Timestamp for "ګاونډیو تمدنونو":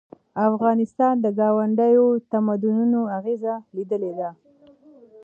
1.39-2.99